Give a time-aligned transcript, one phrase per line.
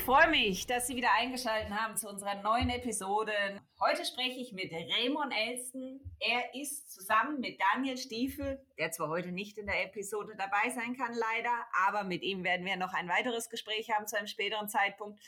[0.00, 3.32] Ich freue mich, dass Sie wieder eingeschaltet haben zu unserer neuen Episode.
[3.78, 6.00] Heute spreche ich mit Raymond Elsten.
[6.18, 10.96] Er ist zusammen mit Daniel Stiefel, der zwar heute nicht in der Episode dabei sein
[10.96, 11.52] kann, leider,
[11.86, 15.20] aber mit ihm werden wir noch ein weiteres Gespräch haben zu einem späteren Zeitpunkt.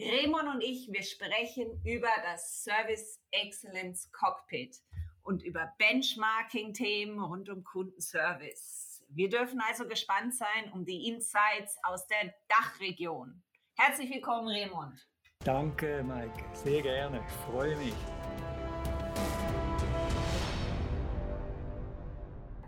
[0.00, 4.76] Raymond und ich, wir sprechen über das Service Excellence Cockpit
[5.22, 9.06] und über Benchmarking-Themen rund um Kundenservice.
[9.08, 13.44] Wir dürfen also gespannt sein um die Insights aus der Dachregion.
[13.82, 15.08] Herzlich willkommen, Raymond.
[15.42, 16.44] Danke, Maike.
[16.52, 17.24] Sehr gerne.
[17.26, 17.94] Ich freue mich.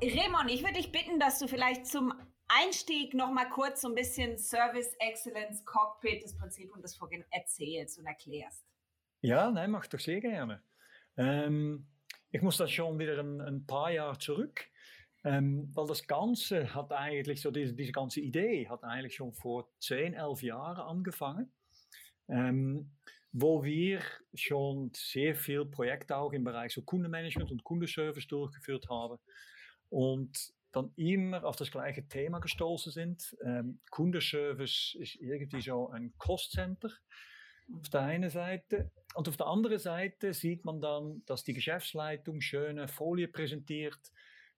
[0.01, 2.15] Raymond, ich würde dich bitten, dass du vielleicht zum
[2.49, 7.27] Einstieg noch mal kurz so ein bisschen Service Excellence Cockpit, das Prinzip und das Vorgehen
[7.31, 8.65] erzählst und erklärst.
[9.21, 10.63] Ja, nein, mach doch sehr gerne.
[11.19, 11.89] Ähm,
[12.31, 14.65] ich muss da schon wieder ein, ein paar Jahre zurück.
[15.25, 19.69] Ähm, weil das Ganze hat eigentlich, so diese, diese ganze Idee hat eigentlich schon vor
[19.79, 21.53] 10, 11 Jahren angefangen,
[22.29, 22.91] ähm,
[23.31, 24.01] wo wir
[24.35, 29.19] schon sehr viel Projekte auch im Bereich so Kundenmanagement und Kundenservice durchgeführt haben
[29.91, 33.37] und dann immer auf das gleiche Thema gestoßen sind.
[33.45, 36.91] Ähm, Kundenservice ist irgendwie so ein Cost-Center
[37.79, 38.91] auf der einen Seite.
[39.15, 44.01] Und auf der anderen Seite sieht man dann, dass die Geschäftsleitung schöne Folie präsentiert,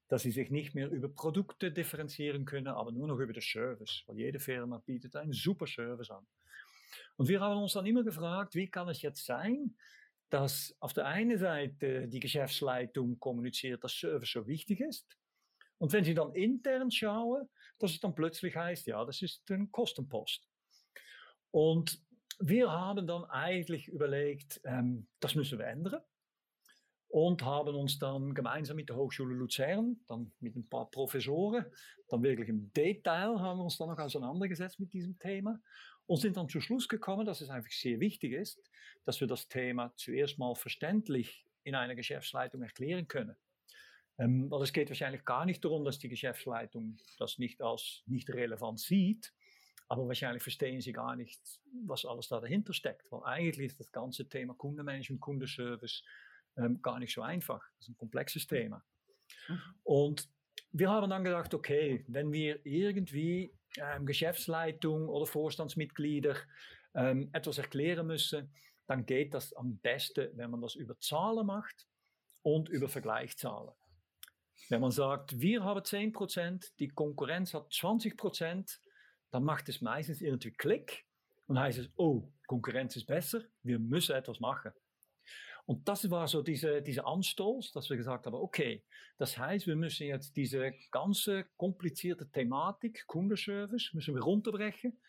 [0.08, 4.02] dass sie sich nicht mehr über Produkte differenzieren können, aber nur noch über den Service,
[4.06, 6.26] weil jede Firma bietet einen super Service an.
[7.16, 9.74] Und wir haben uns dann immer gefragt, wie kann es jetzt sein,
[10.30, 15.16] dass auf der einen Seite die Geschäftsleitung kommuniziert, dass Service so wichtig ist.
[15.78, 19.70] Und wenn sie dann intern schauen, dass es dann plötzlich heißt, ja, das ist ein
[19.70, 20.48] Kostenpost.
[21.50, 22.00] Und
[22.40, 26.02] wir haben dann eigentlich überlegt, ähm, das müssen wir ändern
[27.14, 31.64] und haben uns dann gemeinsam mit der Hochschule Luzern, dann mit ein paar Professoren,
[32.08, 35.60] dann wirklich im Detail haben wir uns dann noch auseinandergesetzt mit diesem Thema
[36.06, 38.60] und sind dann zum Schluss gekommen, dass es einfach sehr wichtig ist,
[39.04, 43.36] dass wir das Thema zuerst mal verständlich in einer Geschäftsleitung erklären können.
[44.18, 48.28] Ähm, weil es geht wahrscheinlich gar nicht darum, dass die Geschäftsleitung das nicht als nicht
[48.28, 49.32] relevant sieht,
[49.86, 51.40] aber wahrscheinlich verstehen sie gar nicht,
[51.86, 53.12] was alles da dahinter steckt.
[53.12, 56.02] Weil eigentlich ist das ganze Thema Kundenmanagement, Kundenservice
[56.56, 57.60] ähm, gar nicht so einfach.
[57.78, 58.84] Das ist ein komplexes Thema.
[59.82, 60.28] Und
[60.72, 66.36] wir haben dann gedacht, okay, wenn wir irgendwie ähm, Geschäftsleitung oder Vorstandsmitglieder
[66.94, 68.52] ähm, etwas erklären müssen,
[68.86, 71.86] dann geht das am besten, wenn man das über Zahlen macht
[72.42, 73.72] und über Vergleichszahlen.
[74.68, 78.78] Wenn man sagt, wir haben 10%, die Konkurrenz hat 20%,
[79.30, 81.04] dann macht es meistens irgendwie Klick
[81.46, 84.72] und heißt es, oh, Konkurrenz ist besser, wir müssen etwas machen.
[85.66, 88.84] Und das war so diese, diese Anstoß, dass wir gesagt haben, okay,
[89.16, 95.00] das heißt, wir müssen jetzt diese ganze komplizierte Thematik, Kundenservice, müssen wir runterbrechen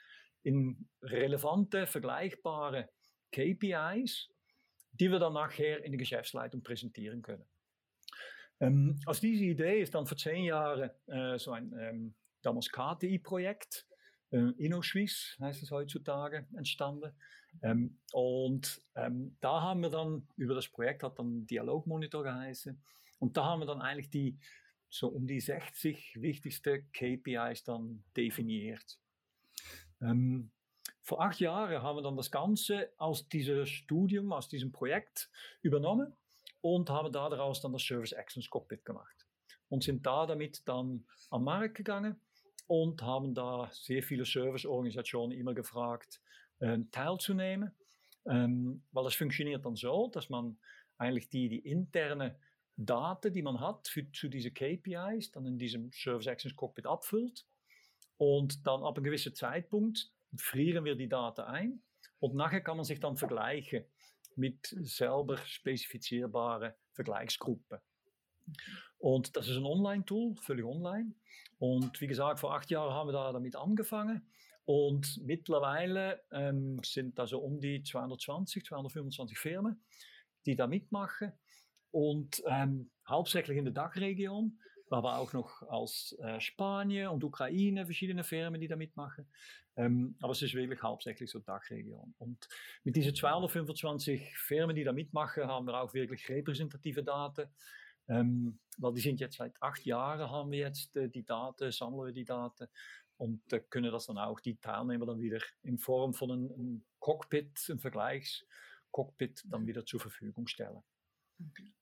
[0.43, 2.89] in relevante, vergleichbare
[3.31, 4.29] KPIs,
[4.93, 7.45] die wir dann nachher in der Geschäftsleitung präsentieren können.
[8.61, 13.85] Ähm, aus dieser Idee ist dann vor zehn Jahren äh, so ein ähm, damals KTI-Projekt
[14.35, 17.11] äh, InnoSwiss heißt es heutzutage, entstanden.
[17.61, 22.81] Ähm, und ähm, da haben wir dann, über das Projekt hat dann Dialogmonitor geheißen,
[23.19, 24.37] und da haben wir dann eigentlich die
[24.89, 28.99] so um die 60 wichtigste KPIs dann definiert.
[30.01, 30.51] Ähm,
[31.01, 35.29] vor acht Jahren haben wir dann das Ganze aus diesem Studium, aus diesem Projekt
[35.61, 36.13] übernommen
[36.61, 39.25] und haben daraus dann das Service Excellence Cockpit gemacht
[39.69, 42.19] und sind da damit dann am Markt gegangen
[42.67, 46.21] und haben da sehr viele Serviceorganisationen immer gefragt,
[46.59, 47.71] äh, teilzunehmen.
[48.27, 50.57] Ähm, weil das funktioniert dann so, dass man
[50.97, 52.39] eigentlich die, die interne
[52.77, 57.45] Daten, die man hat für, zu KPIs, dann in diesem Service Actions Cockpit abfüllt.
[58.17, 61.83] Und dann ab einem gewissen Zeitpunkt frieren wir die Daten ein.
[62.19, 63.85] Und nachher kann man sich dann vergleichen
[64.35, 67.79] mit selber spezifizierbaren Vergleichsgruppen.
[68.97, 71.13] Und das ist ein Online-Tool, völlig online.
[71.59, 74.27] Und wie gesagt, vor acht Jahren haben wir da damit angefangen.
[74.65, 79.83] Und mittlerweile ähm, sind da so um die 220, 225 Firmen,
[80.45, 81.31] die da mitmachen.
[81.91, 84.59] Und ähm, hauptsächlich in der Dachregion,
[84.89, 89.27] aber auch noch aus äh, Spanien und Ukraine verschiedene Firmen, die da mitmachen.
[89.77, 92.13] Ähm, aber es ist wirklich hauptsächlich so Dachregion.
[92.17, 92.47] Und
[92.83, 97.47] mit diesen 225 Firmen, die da mitmachen, haben wir auch wirklich repräsentative Daten.
[98.07, 102.07] Ähm, weil die sind jetzt seit acht Jahren haben wir jetzt äh, die Daten, sammeln
[102.07, 102.67] wir die Daten
[103.17, 106.85] und äh, können das dann auch die Teilnehmer dann wieder in Form von einem, einem
[106.99, 110.83] Cockpit, einem Vergleichscockpit dann wieder zur Verfügung stellen.
[111.49, 111.73] Okay.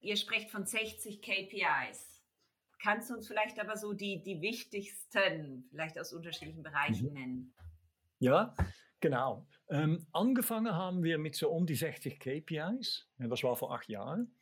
[0.00, 2.22] Ihr sprecht von 60 KPIs.
[2.78, 7.14] Kannst du uns vielleicht aber so die, die wichtigsten, vielleicht aus unterschiedlichen Bereichen mhm.
[7.14, 7.54] nennen?
[8.18, 8.54] Ja,
[9.00, 9.46] genau.
[9.70, 13.06] Ähm, angefangen haben wir mit so um die 60 KPIs.
[13.18, 14.34] Das war vor acht Jahren.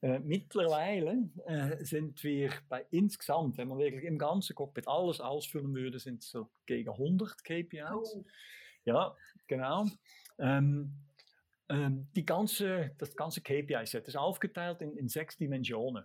[0.00, 5.74] Äh, mittlerweile äh, sind wir bei insgesamt, wenn man wirklich im ganzen Cockpit alles ausfüllen
[5.74, 8.14] würde, sind es so gegen 100 KPIs.
[8.14, 8.24] Oh.
[8.84, 9.16] Ja,
[9.48, 9.86] genau.
[10.38, 10.94] Ähm,
[11.68, 16.04] ähm, die ganze, das ganze KPI-Set ist aufgeteilt in, in sechs Dimensionen.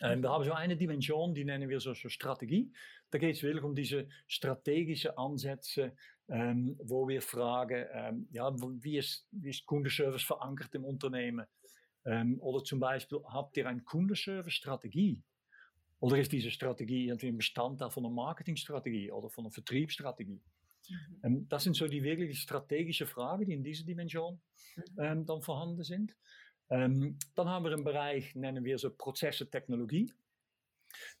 [0.00, 2.72] Ähm, wir haben so eine Dimension, die nennen wir so, so Strategie.
[3.10, 5.92] Da geht es wirklich um diese strategische Ansätze,
[6.28, 11.46] ähm, wo wir fragen, ähm, ja, wie ist, wie ist Kundenservice verankert im Unternehmen?
[12.04, 15.22] Ähm, oder zum Beispiel, habt ihr eine Kundenservice-Strategie?
[16.00, 20.40] Oder ist diese Strategie irgendwie ein Bestandteil von einer Marketingstrategie oder von einer Vertriebsstrategie?
[20.88, 21.20] Mhm.
[21.22, 24.40] Ähm, das sind so die wirklich strategischen Fragen, die in dieser Dimension
[24.76, 24.82] mhm.
[24.98, 26.14] ähm, dann vorhanden sind.
[26.70, 30.12] Ähm, dann haben wir einen Bereich, nennen wir so Prozesse Technologie.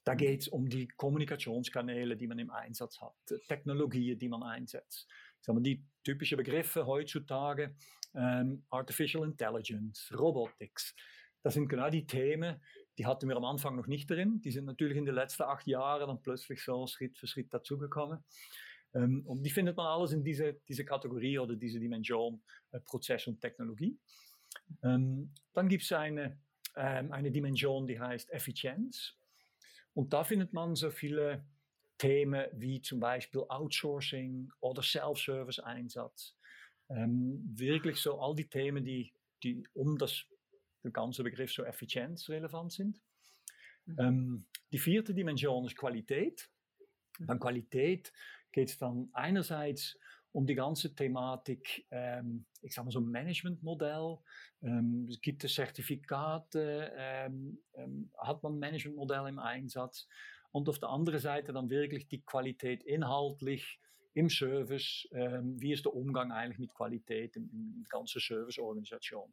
[0.04, 3.14] Da geht es um die Kommunikationskanäle, die man im Einsatz hat,
[3.48, 5.06] Technologien, die man einsetzt.
[5.46, 7.76] Die typischen Begriffe heutzutage,
[8.14, 10.94] ähm, Artificial Intelligence, Robotics.
[11.42, 12.60] Das sind genau die Themen,
[12.98, 14.40] die hatten wir am Anfang noch nicht drin.
[14.42, 18.24] Die sind natürlich in den letzten acht Jahren dann plötzlich so Schritt für Schritt dazugekommen.
[18.92, 22.42] Und die findet man alles in diese, diese Kategorie oder diese Dimension
[22.72, 23.98] äh, Prozess und Technologie.
[24.82, 26.38] Ähm, dann gibt es eine,
[26.76, 29.14] ähm, eine Dimension, die heißt Effizienz.
[29.94, 31.44] Und da findet man so viele
[31.98, 36.36] Themen wie zum Beispiel Outsourcing oder Self-Service-Einsatz.
[36.90, 39.12] Ähm, wirklich so all die Themen, die,
[39.42, 40.24] die um das
[40.84, 43.00] der ganze Begriff so Effizienz relevant sind.
[43.86, 43.96] Mhm.
[43.98, 46.48] Ähm, die vierte Dimension ist Qualität.
[47.18, 47.40] Bei mhm.
[47.40, 48.12] Qualität
[48.52, 49.98] geht es dann einerseits
[50.32, 54.18] um die ganze Thematik, ähm, ich sag mal so Managementmodell.
[54.62, 56.92] Ähm, gibt es Zertifikate?
[56.96, 60.06] Ähm, ähm, hat man Managementmodell im Einsatz?
[60.50, 63.80] Und auf der anderen Seite dann wirklich die Qualität inhaltlich
[64.14, 65.08] im Service.
[65.12, 67.48] Ähm, wie ist der Umgang eigentlich mit Qualität in,
[67.82, 69.32] der ganzen Serviceorganisation?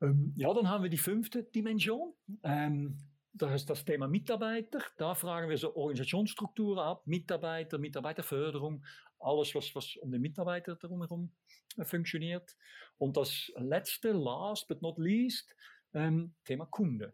[0.00, 2.14] Ähm, ja, dann haben wir die fünfte Dimension.
[2.42, 2.98] Ähm,
[3.34, 4.80] das ist Thema Mitarbeiter.
[4.98, 8.84] Da fragen wir so Organisationsstrukturen ab, Mitarbeiter, Mitarbeiterförderung,
[9.22, 11.32] alles, was, was um den Mitarbeiter drumherum
[11.76, 12.56] äh, funktioniert.
[12.98, 15.54] Und das letzte, last but not least,
[15.94, 17.12] ähm, Thema Kunde.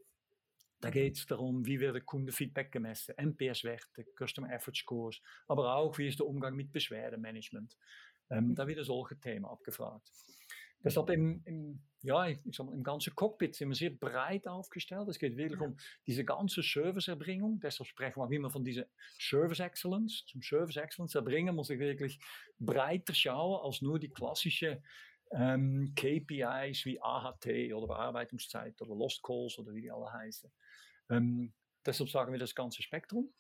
[0.81, 6.07] Da geht es darum, wie wird Kundenfeedback gemessen, NPS-Werte, Customer Effort Scores, aber auch, wie
[6.07, 7.77] ist der Umgang mit Beschwerdemanagement.
[8.31, 10.09] Ähm, da werden solche Themen abgefragt.
[10.85, 15.09] Deshalb im, im, ja, ich, sag mal, im ganzen Cockpit sind wir sehr breit aufgestellt.
[15.09, 15.77] Es geht wirklich um
[16.07, 17.59] diese ganze Serviceerbringung.
[17.61, 18.87] Deshalb sprechen wir immer von dieser
[19.19, 20.25] Service Excellence.
[20.27, 22.21] Zum Service Excellence erbringen muss ich wirklich
[22.59, 24.81] breiter schauen als nur die klassische
[25.33, 30.51] ähm, KPIs wie AHT oder Bearbeitungszeit oder Lost Calls oder wie die alle heißen.
[31.11, 31.53] Ähm,
[31.85, 33.33] deshalb sagen wir das ganze Spektrum.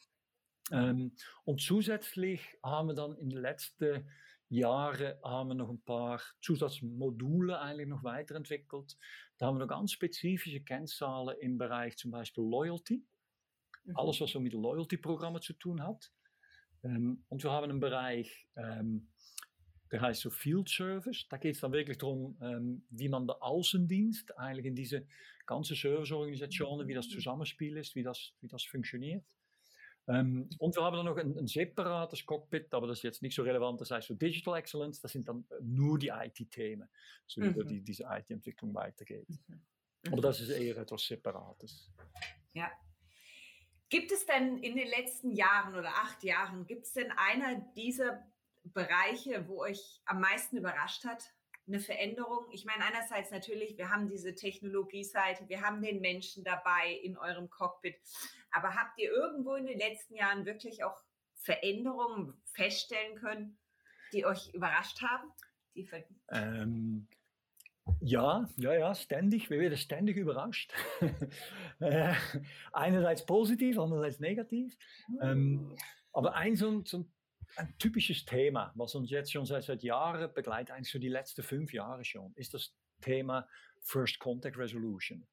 [0.70, 1.12] Ähm,
[1.44, 4.08] und zusätzlich haben wir dann in den letzten
[4.50, 8.96] Jahren haben wir noch ein paar Zusatzmodule eigentlich noch weiterentwickelt.
[9.36, 13.04] Da haben wir noch ganz spezifische Kennzahlen im Bereich zum Beispiel Loyalty.
[13.84, 13.96] Mhm.
[13.96, 16.10] Alles, was so mit Loyalty-Programmen zu tun hat.
[16.82, 19.08] Ähm, und wir haben einen Bereich, ähm,
[19.90, 21.26] der heißt so Field Service.
[21.28, 25.06] Da geht es dann wirklich darum, ähm, wie man der Außendienst eigentlich in diese
[25.46, 29.24] ganze Serviceorganisationen, wie das Zusammenspiel ist, wie das, wie das funktioniert.
[30.08, 33.34] Ähm, und wir haben dann noch ein, ein, separates Cockpit, aber das ist jetzt nicht
[33.34, 36.88] so relevant, das heißt so Digital Excellence, das sind dann nur die IT-Themen,
[37.26, 37.66] so mhm.
[37.66, 39.28] die diese IT-Entwicklung weitergeht.
[39.28, 40.12] Mhm.
[40.12, 41.90] Aber das ist eher etwas Separates.
[42.54, 42.70] Ja.
[43.90, 48.26] Gibt es denn in den letzten Jahren oder acht Jahren, gibt es denn einer dieser
[48.64, 51.32] Bereiche, wo euch am meisten überrascht hat?
[51.68, 52.46] Eine Veränderung?
[52.50, 57.50] Ich meine, einerseits natürlich, wir haben diese Technologie-Seite, wir haben den Menschen dabei in eurem
[57.50, 57.96] Cockpit.
[58.50, 60.98] Aber habt ihr irgendwo in den letzten Jahren wirklich auch
[61.34, 63.58] Veränderungen feststellen können,
[64.14, 65.30] die euch überrascht haben?
[66.30, 67.06] Ähm,
[68.00, 69.50] ja, ja, ja, ständig.
[69.50, 70.72] Wir werden ständig überrascht.
[71.80, 72.14] äh,
[72.72, 74.76] einerseits positiv, andererseits negativ.
[75.20, 75.76] Ähm,
[76.12, 77.04] aber ein so, so
[77.56, 81.42] ein typisches Thema, was uns jetzt schon seit, seit Jahren begleitet, eigentlich so die letzten
[81.42, 83.48] fünf Jahre schon, ist das Thema
[83.82, 85.26] First Contact Resolution.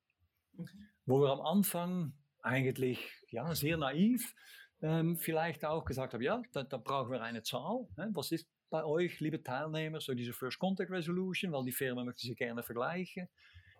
[0.53, 0.67] Mhm.
[1.05, 4.33] Wo wir am Anfang eigentlich ja, sehr naiv
[4.81, 7.87] ähm, vielleicht auch gesagt haben, ja, da, da brauchen wir eine Zahl.
[7.97, 8.09] Ne?
[8.13, 12.25] Was ist bei euch, liebe Teilnehmer, so diese First Contact Resolution, weil die Firma möchte
[12.25, 13.27] sie gerne vergleichen.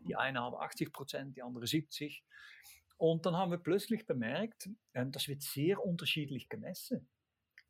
[0.07, 2.23] Die eine haben 80 Prozent, die andere 70.
[2.97, 7.07] Und dann haben wir plötzlich bemerkt, ähm, das wird sehr unterschiedlich gemessen.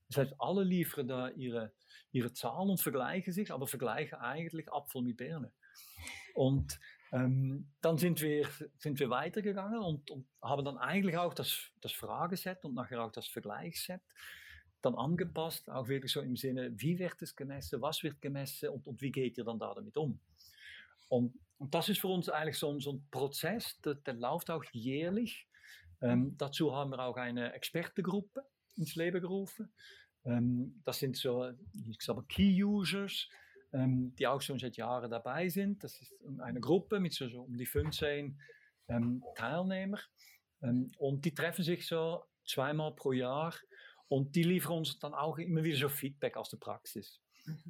[0.07, 1.73] Das heißt, alle liefern da ihre,
[2.11, 5.51] ihre Zahlen und vergleichen sich, aber vergleichen eigentlich Apfel mit Birne.
[6.33, 6.79] Und
[7.11, 8.47] ähm, dann sind wir,
[8.77, 13.11] sind wir weitergegangen und, und, haben dann eigentlich auch das, das Frageset und nachher auch
[13.11, 14.01] das Vergleichsset
[14.81, 18.85] dann angepasst, auch wirklich so im Sinne, wie wird es gemessen, was wird gemessen und,
[18.85, 20.19] und wie geht ihr dann da damit um?
[21.09, 24.63] Und, und das ist für uns eigentlich so, so ein Prozess, der, der läuft auch
[24.71, 25.47] jährlich.
[26.01, 28.43] Ähm, dazu haben wir auch eine Expertengruppe
[28.77, 29.71] ins Leben gerufen.
[30.25, 31.51] Ähm, das sind so,
[31.87, 33.27] ich sage Key Users,
[33.73, 35.83] ähm, die auch schon seit Jahren dabei sind.
[35.83, 38.39] Das ist eine Gruppe mit so, um die 15
[38.87, 40.01] ähm, Teilnehmern.
[40.61, 43.53] Ähm, und die treffen sich so zweimal pro Jahr
[44.07, 47.21] und die liefern uns dann auch immer wieder so Feedback aus der Praxis.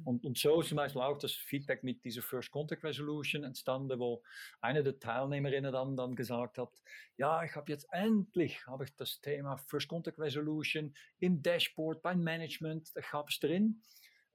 [0.04, 4.22] Und, und so zum Beispiel auch das Feedback mit dieser First Contact Resolution entstanden, wo
[4.60, 6.70] eine der Teilnehmerinnen dann, dann gesagt hat,
[7.16, 12.22] ja, ich habe jetzt endlich habe ich das Thema First Contact Resolution im Dashboard, beim
[12.22, 13.82] Management, ich habe es drin.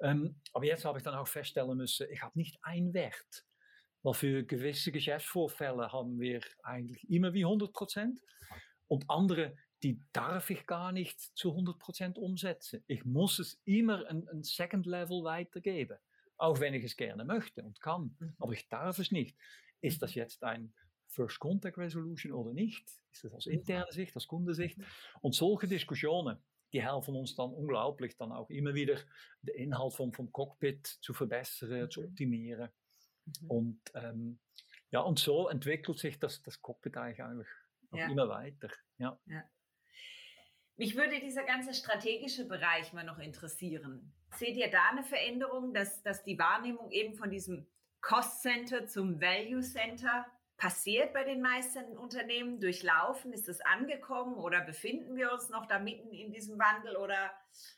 [0.01, 3.45] Ähm, aber jetzt habe ich dann auch feststellen müssen, ich habe nicht einen Wert.
[4.03, 8.19] Weil für gewisse Geschäftsvorfälle haben wir eigentlich immer wie 100 Prozent.
[8.88, 12.83] Und andere, die darf ich gar nicht zu 100 Prozent umsetzen.
[12.88, 15.97] Ich muss es immer ein, ein Second Level weitergeben.
[16.38, 18.15] Auch wenn ich es gerne möchte und kann.
[18.19, 18.33] Mhm.
[18.39, 19.38] Aber ich darf es nicht.
[19.81, 20.73] Ist das jetzt ein
[21.07, 22.88] First Contact Resolution oder nicht?
[23.11, 24.79] Ist das aus interner Sicht, aus Kundensicht?
[25.21, 26.38] Und solche Diskussionen,
[26.73, 28.97] die helfen uns dann unglaublich, dann auch immer wieder
[29.41, 32.69] den Inhalt vom, vom Cockpit zu verbessern, zu optimieren.
[33.25, 33.51] Mhm.
[33.51, 34.39] Und, ähm,
[34.91, 37.47] ja, und so entwickelt sich das, das Cockpit eigentlich, eigentlich
[37.93, 38.09] ja.
[38.09, 38.69] immer weiter.
[38.97, 39.19] Ja.
[39.25, 39.43] ja.
[40.77, 44.13] Mich würde dieser ganze strategische Bereich mal noch interessieren.
[44.37, 47.67] Seht ihr da eine Veränderung, dass, dass die Wahrnehmung eben von diesem
[48.01, 50.25] Cost Center zum Value Center
[50.62, 52.60] passiert bei den meisten Unternehmen?
[52.60, 53.34] Durchlaufen?
[53.34, 57.32] Ist es angekommen oder befinden wir uns noch da mitten in diesem Wandel oder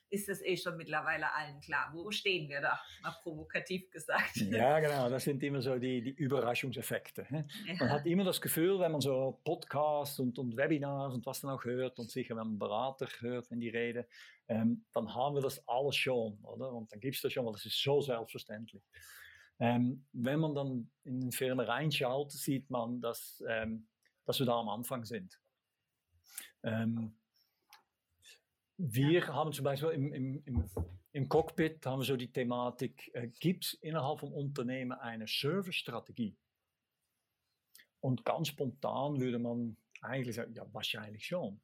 [0.09, 1.91] ist das eh schon mittlerweile allen klar?
[1.93, 2.77] Wo stehen wir da?
[3.01, 4.35] Mal provokativ gesagt.
[4.35, 5.09] Ja, genau.
[5.09, 7.25] Das sind immer so die, die Überraschungseffekte.
[7.31, 7.45] Ja.
[7.79, 11.51] Man hat immer das Gefühl, wenn man so Podcasts und, und Webinars und was dann
[11.51, 14.03] auch hört und sicher, wenn man Berater hört, wenn die reden,
[14.49, 16.73] ähm, dann haben wir das alles schon, oder?
[16.73, 18.83] Und dann gibt es das schon, weil das ist so selbstverständlich.
[19.63, 23.87] Ähm, wenn man dann in den Firmen reinschaut, sieht man, dass, ähm,
[24.25, 25.39] dass wir da am Anfang sind.
[26.63, 27.17] Ähm,
[28.75, 30.69] wir haben zum Beispiel im, im, im,
[31.13, 36.35] im Cockpit haben wir so die Thematik, äh, gibt es innerhalb vom Unternehmen eine Service-Strategie?
[38.01, 41.61] Und ganz spontan würde man eigentlich sagen, ja, wahrscheinlich schon.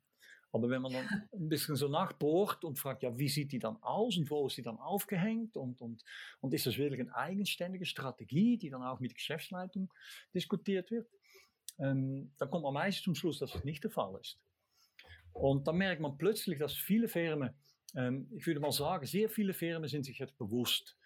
[0.52, 3.78] Aber wenn man dann ein bisschen so nachbohrt und fragt, ja, wie sieht die dann
[3.84, 6.04] aus und wo ist sie dann aufgehängt und, und,
[6.40, 9.94] und ist das wirklich eine eigenständige Strategie, die dann auch mit der Geschäftsleitung
[10.34, 11.08] diskutiert wird,
[11.80, 14.40] ähm, dann kommt man meistens zum Schluss, dass das nicht der Fall ist.
[15.34, 17.52] Und dann merkt man plötzlich, dass viele Firmen,
[17.96, 20.98] ähm, ich würde mal sagen, sehr viele Firmen sind sich jetzt bewusst,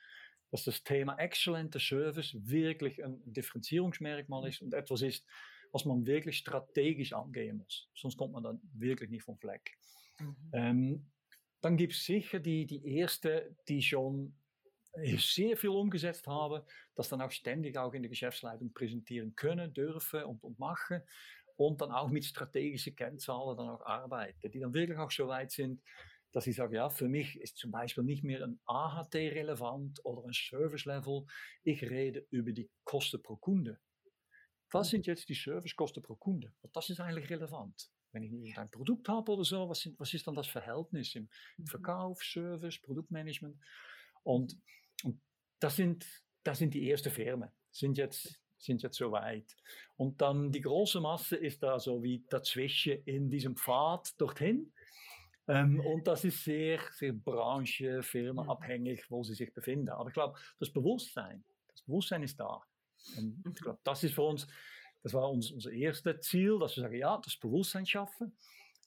[0.52, 5.26] dass das Thema exzellenter Service wirklich ein Differenzierungsmerkmal ist und etwas ist,
[5.74, 7.90] was man wirklich strategisch angehen muss.
[7.96, 9.76] Sonst kommt man dann wirklich nicht vom Fleck.
[10.20, 10.36] Mhm.
[10.54, 11.12] Ähm,
[11.62, 14.36] dann gibt es sicher die, die erste, die schon
[15.18, 16.62] sehr viel umgesetzt haben,
[16.94, 21.02] das dann auch ständig auch in der Geschäftsleitung präsentieren können, dürfen und, und machen
[21.56, 25.52] und dann auch mit strategischen Kennzahlen dann auch arbeiten, die dann wirklich auch so weit
[25.52, 25.82] sind,
[26.32, 30.26] dass ich sage, ja, für mich ist zum Beispiel nicht mehr ein AHT relevant oder
[30.26, 31.26] ein Service Level.
[31.64, 33.80] Ich rede über die Kosten pro Kunde.
[34.74, 36.52] Was sind jetzt die Servicekosten pro Kunde?
[36.62, 37.90] Und das ist eigentlich relevant.
[38.12, 41.30] Wenn ich ein Produkt habe oder so, was, sind, was ist dann das Verhältnis im,
[41.58, 41.68] im mhm.
[41.68, 43.58] Verkauf, Service, Produktmanagement?
[44.24, 44.58] Und,
[45.04, 45.22] und
[45.60, 46.06] das, sind,
[46.44, 49.56] das sind die ersten Firmen, sind jetzt, sind jetzt so weit.
[49.96, 54.74] Und dann die große Masse ist da so wie dazwischen in diesem Pfad dorthin.
[55.48, 59.90] Ähm, und das ist sehr, sehr branche, firmenabhängig, wo sie sich befinden.
[59.90, 62.62] Aber ich glaube, das Bewusstsein, das Bewusstsein ist da.
[63.18, 63.78] Und ich mhm.
[63.84, 64.48] das ist für uns,
[65.02, 68.38] das war uns, unser erstes Ziel, dass wir sagen, ja, das Bewusstsein schaffen.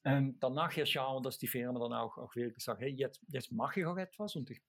[0.05, 3.51] Ähm, dann nachher schauen, dass die Firma dann auch, auch wirklich sagt, hey, jetzt, jetzt
[3.51, 4.63] mache ich auch etwas und ich,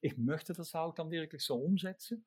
[0.00, 2.26] ich möchte das auch dann wirklich so umsetzen.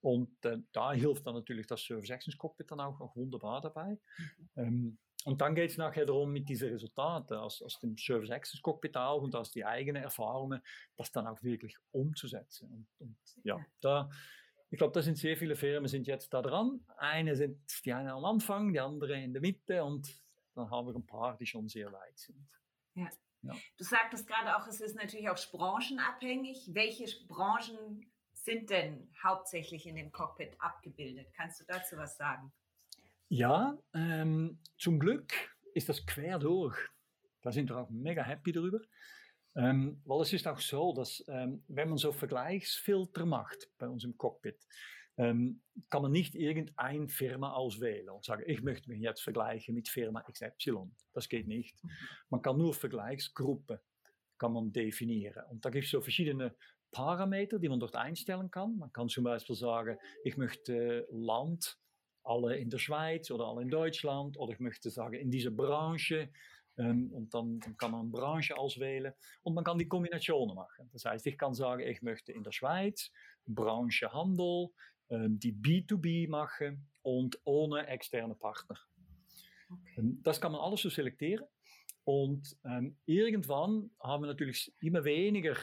[0.00, 3.98] Und äh, da hilft dann natürlich das Service Actions Cockpit dann auch, auch wunderbar dabei.
[4.18, 4.48] Mhm.
[4.56, 8.60] Ähm, und dann geht es nachher darum, mit diesen Resultaten aus, aus dem Service Access
[8.60, 10.60] Cockpit auch und aus die eigenen Erfahrungen,
[10.96, 12.70] das dann auch wirklich umzusetzen.
[12.70, 14.10] Und, und ja, da,
[14.74, 16.80] ich glaube, da sind sehr viele Firmen sind jetzt da dran.
[16.96, 20.20] Eine sind die eine am Anfang, die andere in der Mitte und
[20.56, 22.44] dann haben wir ein paar, die schon sehr weit sind.
[22.94, 23.08] Ja.
[23.42, 23.54] ja.
[23.76, 26.70] Du sagtest gerade auch, es ist natürlich auch branchenabhängig.
[26.72, 31.28] Welche Branchen sind denn hauptsächlich in dem Cockpit abgebildet?
[31.36, 32.52] Kannst du dazu was sagen?
[33.28, 35.32] Ja, ähm, zum Glück
[35.74, 36.76] ist das quer durch.
[37.42, 38.80] Da sind wir auch mega happy darüber.
[39.56, 44.04] Ähm, weil es ist auch so, dass ähm, wenn man so Vergleichsfilter macht bei uns
[44.04, 44.58] im Cockpit,
[45.16, 49.88] ähm, kann man nicht irgendeine Firma auswählen und sagen, ich möchte mich jetzt vergleichen mit
[49.88, 50.90] Firma XY.
[51.12, 51.82] Das geht nicht.
[51.84, 51.90] Mhm.
[52.30, 53.78] Man kann nur Vergleichsgruppen
[54.38, 55.44] kann man definieren.
[55.50, 56.54] Und da gibt es so verschiedene
[56.90, 58.76] Parameter, die man dort einstellen kann.
[58.78, 61.78] Man kann zum Beispiel sagen, ich möchte Land,
[62.22, 66.30] alle in der Schweiz oder alle in Deutschland, oder ich möchte sagen, in dieser Branche.
[66.76, 69.12] Ähm, und dann, dann, kann man Branche auswählen
[69.42, 70.88] und man kann die Kombinationen machen.
[70.92, 73.12] Das heißt, ich kann sagen, ich möchte in der Schweiz
[73.46, 74.70] Branche Handel,
[75.10, 78.78] ähm, die B2B machen und ohne externe Partner.
[79.70, 80.02] Okay.
[80.22, 81.46] Das kann man alles so selektieren.
[82.04, 85.56] Und ähm, irgendwann haben wir natürlich immer weniger,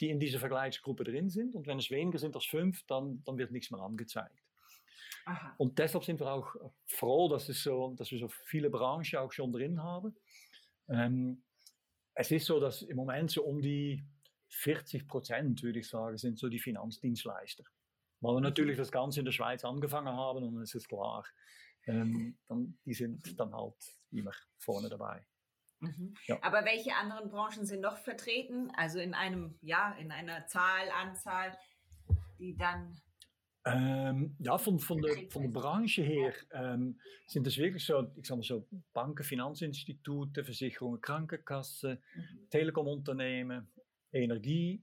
[0.00, 1.54] die in dieser Vergleichsgruppe drin sind.
[1.54, 4.47] Und wenn es weniger sind als fünf, dann, dann wird nichts mehr angezeigt.
[5.28, 5.54] Aha.
[5.58, 6.54] Und deshalb sind wir auch
[6.86, 10.16] froh, dass, es so, dass wir so viele Branchen auch schon drin haben.
[10.88, 11.42] Ähm,
[12.14, 14.02] es ist so, dass im Moment so um die
[14.48, 17.64] 40 Prozent, würde ich sagen, sind so die Finanzdienstleister.
[18.20, 21.24] Weil wir natürlich das Ganze in der Schweiz angefangen haben und es ist klar,
[21.86, 23.76] ähm, dann, die sind dann halt
[24.10, 25.24] immer vorne dabei.
[25.80, 26.14] Mhm.
[26.26, 26.38] Ja.
[26.42, 28.72] Aber welche anderen Branchen sind noch vertreten?
[28.76, 31.56] Also in einem, ja, in einer Zahl, Anzahl,
[32.38, 32.98] die dann.
[33.64, 38.26] Ähm, ja, von, von, der, von der Branche her ähm, sind es wirklich so, ich
[38.26, 42.50] sag mal so, Banken, Finanzinstitute, Versicherungen, Krankenkassen, mhm.
[42.50, 43.68] Telekomunternehmen,
[44.12, 44.82] Energie,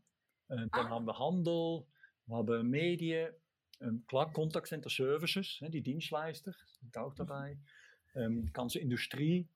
[0.50, 0.89] äh, dann ah.
[0.89, 1.86] haben wir Handel,
[2.27, 3.34] wir haben Medien,
[3.82, 7.60] ähm, klar, Contact Center Services, die Dienstleister sind auch mhm.
[8.15, 9.48] ähm, ganze Industrie.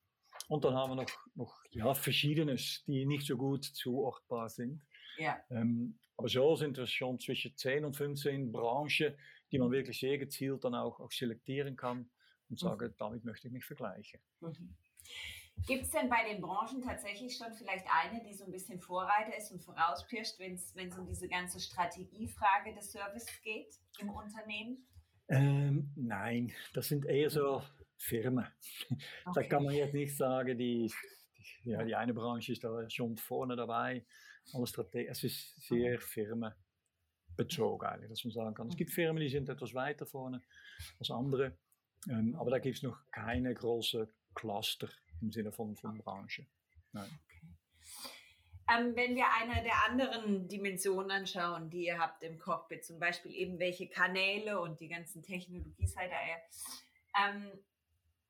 [0.48, 4.82] Und dann haben wir noch, noch ja, Verschiedenes, die nicht so gut zuordnbar sind.
[5.18, 5.38] Ja.
[5.50, 9.16] Ähm, aber so sind es schon zwischen 10 und 15 Branchen,
[9.54, 12.10] die man wirklich sehr gezielt dann auch, auch selektieren kann
[12.50, 12.68] und mhm.
[12.68, 12.96] sagen, mhm.
[12.98, 14.20] damit möchte ich mich vergleichen.
[14.42, 14.76] Mhm.
[15.66, 19.38] Gibt es denn bei den Branchen tatsächlich schon vielleicht eine, die so ein bisschen Vorreiter
[19.38, 24.86] ist und vorauspirscht, wenn es um diese ganze Strategiefrage des Services geht im Unternehmen?
[25.30, 27.64] Ähm, nein, das sind eher so
[27.96, 28.46] Firmen.
[29.26, 29.32] Okay.
[29.36, 30.92] Da kann man jetzt nicht sagen, die,
[31.64, 34.06] die, ja, die eine Branche ist da schon vorne dabei.
[34.54, 38.68] Alles es ist sehr firmenbezogen eigentlich, dass man sagen kann.
[38.68, 40.42] Es gibt Firmen, die sind etwas weiter vorne
[41.00, 41.58] als andere.
[42.10, 44.90] Ähm, aber da gibt es noch keine große Cluster
[45.22, 46.48] im Sinne von, von Branche.
[46.94, 47.10] Nein.
[47.26, 47.48] Okay.
[48.72, 53.34] Ähm, wenn wir eine der anderen Dimensionen anschauen, die ihr habt im Cockpit, zum Beispiel
[53.34, 56.14] eben welche Kanäle und die ganzen Technologieseite,
[57.18, 57.52] ähm,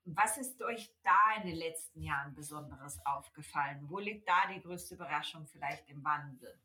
[0.06, 3.80] was ist euch da in den letzten Jahren Besonderes aufgefallen?
[3.90, 6.60] Wo liegt da die größte Überraschung vielleicht im Wandel?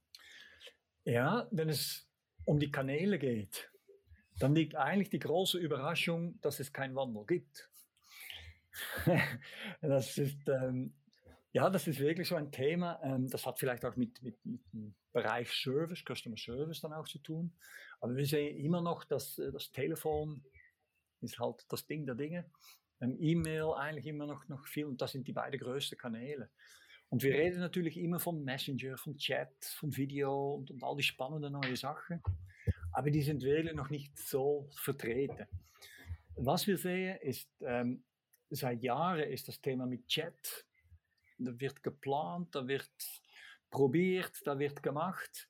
[1.05, 2.09] Ja, wenn es
[2.45, 3.71] um die Kanäle geht,
[4.39, 7.71] dann liegt eigentlich die große Überraschung, dass es keinen Wandel gibt.
[9.81, 10.95] das ist, ähm,
[11.53, 13.01] ja, das ist wirklich so ein Thema.
[13.03, 17.07] Ähm, das hat vielleicht auch mit, mit, mit, dem Bereich Service, Customer Service dann auch
[17.07, 17.53] zu tun.
[18.01, 20.45] Aber wir sehen immer noch, dass äh, das Telefon
[21.21, 22.51] ist halt das Ding der Dinge.
[23.01, 26.51] Ähm, E-Mail eigentlich immer noch viel und das sind die beiden größten Kanäle.
[27.11, 31.53] Und wir reden natürlich immer von Messenger, von Chat, von Video und all die spannenden
[31.53, 32.23] neuen Sachen.
[32.93, 35.47] Aber die sind wirklich noch nicht so vertreten.
[36.37, 38.03] Wir sehen ist, ähm,
[38.51, 40.67] seit Jahren ist das Thema mit Chat.
[41.39, 42.91] Da wird geplant, da wird
[43.71, 45.49] probiert, da wird gemacht.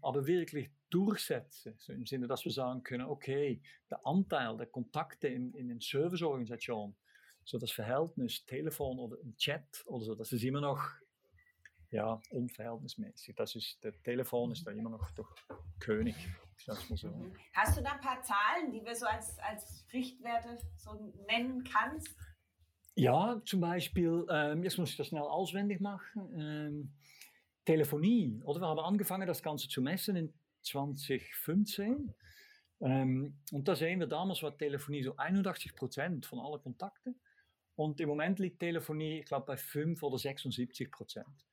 [0.00, 5.28] Aber wirklich durchsetzen, so im Sinne, dass wir sagen können, okay, der Anteil der Kontakte
[5.28, 6.94] in, in den Serviceorganisation,
[7.44, 10.80] so das Verhältnis Telefon oder Chat oder so, das ist immer noch
[11.90, 13.34] ja, unverhältnismäßig.
[13.36, 15.26] Das ist, der Telefon ist da immer noch der
[15.78, 16.16] König.
[16.56, 17.08] So.
[17.08, 17.34] Mhm.
[17.54, 22.16] Hast du da ein paar Zahlen, die wir so als, als Richtwerte so nennen kannst?
[22.94, 26.32] Ja, zum Beispiel, ähm, jetzt muss ich das schnell auswendig machen.
[26.38, 26.94] Ähm,
[27.64, 28.60] Telefonie, oder?
[28.60, 32.14] Wir haben angefangen, das Ganze zu messen in 2015.
[32.80, 37.20] Ähm, und da sehen wir, damals war Telefonie so 81 Prozent von allen Kontakten.
[37.76, 41.46] Und im Moment liegt Telefonie, ich glaube, bei 5 oder 76 Prozent.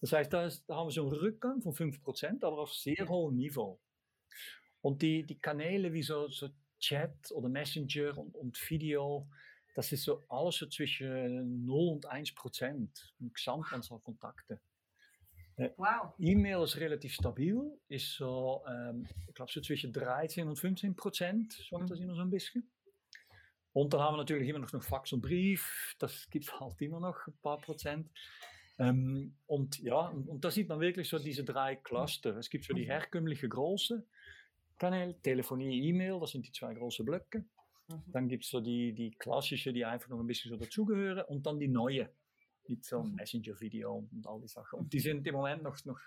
[0.00, 2.72] Das heißt, da, ist, da haben wir so einen Rückgang von 5 Prozent, aber auf
[2.72, 3.80] sehr hohem Niveau.
[4.80, 6.48] Und die, die Kanäle wie so, so
[6.78, 9.26] Chat oder Messenger und, und Video,
[9.74, 14.60] das ist so alles so zwischen 0 und 1 Prozent im Gesamtanzahl Kontakte.
[15.56, 16.14] Wow.
[16.18, 17.56] E-Mail ist relativ stabil,
[17.88, 22.22] ist so, ähm, ich glaube so zwischen 13 und 15 Prozent, schwankt das immer so
[22.22, 22.68] ein bisschen.
[23.72, 27.00] Und dann haben wir natürlich immer noch, noch Fax und Brief, das gibt halt immer
[27.00, 28.10] noch ein paar Prozent.
[28.78, 32.36] Ähm, und ja, und, und, da sieht man wirklich so diese drei Cluster.
[32.36, 34.04] Es gibt so die herkömmliche große
[34.78, 37.44] Kanäle, Telefonie, E-Mail, das sind die zwei großen Blöcke.
[37.88, 38.02] Mhm.
[38.08, 41.46] Dann gibt es so die, die klassische, die einfach noch ein bisschen so dazugehören und
[41.46, 42.10] dann die neue
[42.68, 43.16] mit so einem mhm.
[43.16, 44.80] Messenger-Video und all die Sachen.
[44.80, 46.00] Und die sind im Moment noch, noch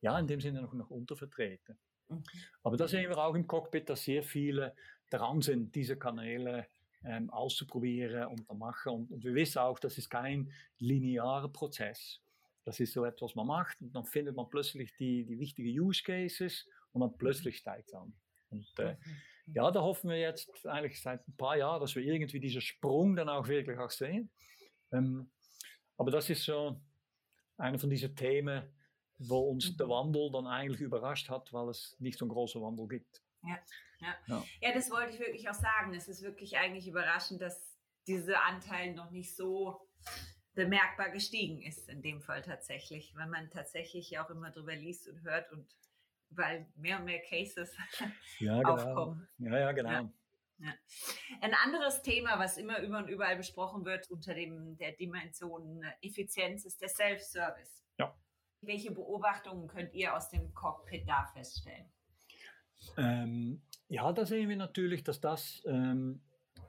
[0.00, 1.78] ja, in dem Sinne noch, noch untervertreten.
[2.08, 2.22] Mhm.
[2.62, 4.74] Aber da sehen wir auch im Cockpit, dass sehr viele
[5.10, 6.66] dran sind, diese Kanäle
[7.04, 8.92] ähm, auszuprobieren und zu machen.
[8.92, 12.20] Und, und, wir wissen auch, das ist kein linearer Prozess.
[12.64, 13.80] das ist so etwas, was man macht.
[13.80, 17.94] Und dann findet man plötzlich die, die wichtigen Use Cases und dann plötzlich steigt es
[17.94, 18.12] an.
[18.50, 19.54] Und äh, mhm.
[19.54, 23.16] ja, da hoffen wir jetzt eigentlich seit ein paar Jahren, dass wir irgendwie diesen Sprung
[23.16, 24.30] dann auch wirklich auch sehen.
[24.92, 25.30] Ähm,
[25.96, 26.80] aber das ist so
[27.56, 28.62] einer von diesen Themen,
[29.18, 29.90] wo uns der mhm.
[29.90, 33.22] Wandel dann eigentlich überrascht hat, weil es nicht so einen großen Wandel gibt.
[33.42, 33.58] Ja,
[34.00, 34.14] ja.
[34.26, 34.44] ja.
[34.60, 35.94] ja das wollte ich wirklich auch sagen.
[35.94, 39.80] Es ist wirklich eigentlich überraschend, dass dieser Anteil noch nicht so
[40.54, 45.22] bemerkbar gestiegen ist, in dem Fall tatsächlich, weil man tatsächlich auch immer drüber liest und
[45.22, 45.66] hört und
[46.30, 47.74] weil mehr und mehr Cases
[48.38, 48.74] ja, genau.
[48.74, 49.28] aufkommen.
[49.38, 49.90] Ja, ja, genau.
[49.90, 50.12] Ja.
[50.62, 50.72] Ja.
[51.40, 56.64] Ein anderes Thema, was immer über und überall besprochen wird unter dem, der Dimension Effizienz,
[56.64, 57.84] ist der Self-Service.
[57.98, 58.16] Ja.
[58.60, 61.92] Welche Beobachtungen könnt ihr aus dem Cockpit da feststellen?
[62.96, 66.22] Ähm, ja, da sehen wir natürlich, dass das ähm,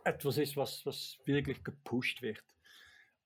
[0.03, 2.43] etwas ist, was, was wirklich gepusht wird.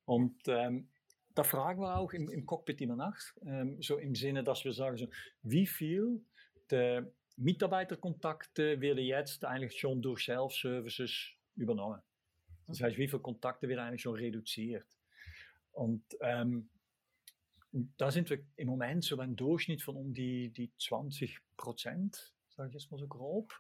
[0.06, 0.89] Und ähm,
[1.34, 4.73] da fragen wir auch im, im Cockpit immer nach, ähm, so im Sinne, dass wir
[4.73, 5.08] sagen, so,
[5.43, 6.25] wie viel
[6.69, 12.02] der Mitarbeiterkontakte werden jetzt eigentlich schon durch Self-Services übernommen.
[12.67, 14.88] Das heißt, wie viele Kontakte werden eigentlich schon reduziert.
[15.71, 16.69] Und, ähm,
[17.71, 22.34] und da sind wir im Moment so beim Durchschnitt von um die, die 20 Prozent,
[22.50, 23.54] sage ich jetzt mal so grob.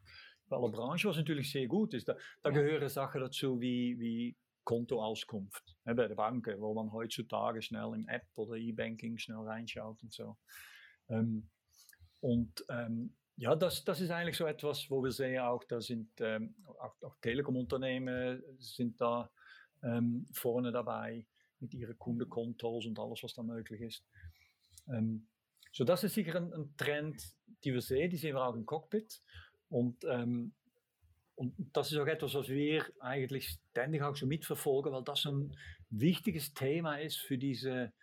[0.49, 2.07] Bei aller Branche, was natürlich sehr gut ist.
[2.07, 7.93] Da, da gehören Sachen dazu wie, wie Kontoauskunft bei der Banken, wo man heutzutage schnell
[7.93, 10.37] im App oder E-Banking schnell reinschaut und so.
[11.09, 11.49] Ähm,
[12.19, 16.09] und ähm, ja, das, das ist eigentlich so etwas, wo wir sehen auch, da sind
[16.19, 19.29] ähm, auch, auch Telekom-Unternehmen sind da
[19.83, 21.25] ähm, vorne dabei
[21.59, 24.03] mit ihren Kundenkontos und alles, was da möglich ist.
[24.89, 25.27] Ähm,
[25.71, 27.21] so, das ist sicher ein, ein, Trend,
[27.63, 29.21] die wir sehen, die sehen wir auch im Cockpit.
[29.69, 30.53] Und ähm,
[31.37, 35.55] und das ist auch etwas, was wir eigentlich ständig auch so mitverfolgen, weil das ein
[35.91, 37.93] wichtiges Thema ist für diese,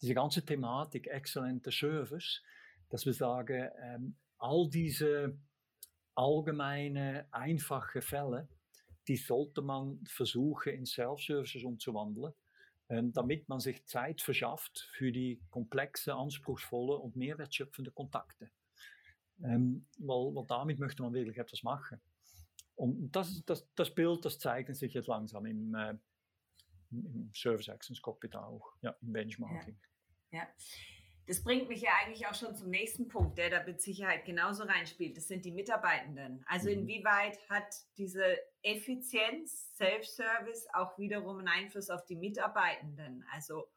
[0.00, 2.42] diese ganze Thematik exzellenter Service,
[2.88, 5.38] dass wir sagen, ähm, all diese
[6.14, 8.48] allgemeine, einfache Fälle,
[9.08, 12.32] die sollte man versuchen in Self-Services umzuwandeln,
[12.88, 18.50] ähm, damit man sich Zeit verschafft für die komplexe, anspruchsvolle und mehrwertschöpfende Kontakte.
[19.42, 22.00] Ähm, weil, weil damit möchte man wirklich etwas machen.
[22.74, 25.94] Und das, das, das Bild, das zeigt sich jetzt langsam im, äh,
[26.90, 29.78] im Service Actions Cockpit auch, ja, im Benchmarking.
[30.30, 30.46] Ja.
[31.30, 34.64] Das bringt mich ja eigentlich auch schon zum nächsten Punkt, der da mit Sicherheit genauso
[34.64, 35.16] reinspielt.
[35.16, 36.42] Das sind die Mitarbeitenden.
[36.48, 36.80] Also mhm.
[36.80, 43.24] inwieweit hat diese Effizienz, Self-Service auch wiederum einen Einfluss auf die Mitarbeitenden?
[43.32, 43.68] Also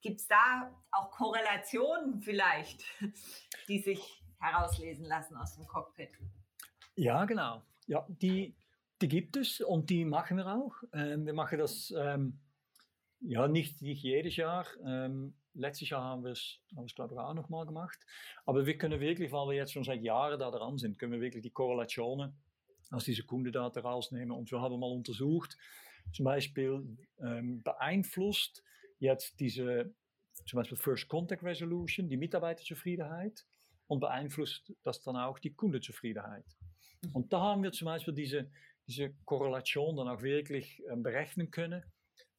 [0.00, 2.84] gibt es da auch Korrelationen vielleicht,
[3.66, 6.10] die sich herauslesen lassen aus dem Cockpit?
[6.94, 7.64] Ja, genau.
[7.88, 8.56] Ja, die,
[9.02, 10.76] die gibt es und die machen wir auch.
[10.92, 12.38] Ähm, wir machen das ähm,
[13.18, 14.68] ja nicht, nicht jedes Jahr.
[14.84, 17.98] Ähm, letztes Jahr haben wir es, haben glaube ich, auch noch mal gemacht.
[18.46, 21.20] Aber wir können wirklich, weil wir jetzt schon seit Jahren da dran sind, können wir
[21.20, 22.36] wirklich die Korrelationen
[22.90, 24.30] aus dieser Kundendaten rausnehmen.
[24.30, 25.56] Und wir haben mal untersucht,
[26.12, 28.62] zum Beispiel ähm, beeinflusst
[28.98, 29.94] jetzt diese,
[30.46, 33.46] zum Beispiel First Contact Resolution, die Mitarbeiterzufriedenheit
[33.86, 36.46] und beeinflusst das dann auch die Kundenzufriedenheit.
[37.12, 38.50] Und da haben wir zum Beispiel diese,
[38.86, 41.82] diese Korrelation dann auch wirklich äh, berechnen können,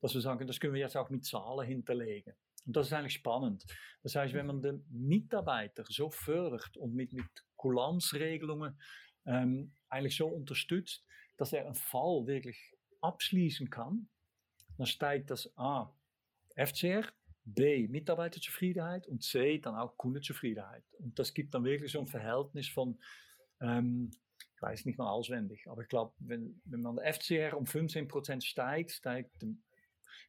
[0.01, 2.33] dass wir sagen, das können wir jetzt auch mit Zahlen hinterlegen.
[2.65, 3.65] Und das ist eigentlich spannend.
[4.03, 8.79] Das heißt, wenn man den Mitarbeiter so fördert und mit, mit Kulanzregelungen
[9.25, 11.05] ähm, eigentlich so unterstützt,
[11.37, 14.07] dass er einen Fall wirklich abschließen kann,
[14.77, 15.93] dann steigt das A,
[16.55, 17.05] FCR,
[17.43, 20.83] B, Mitarbeiterzufriedenheit und C, dann auch Kundenzufriedenheit.
[20.99, 22.99] Und das gibt dann wirklich so ein Verhältnis von
[23.61, 24.11] ähm,
[24.61, 28.45] ich weiß nicht mal auswendig, aber ich glaube, wenn, wenn man der FCR um 15%
[28.45, 29.41] steigt, steigt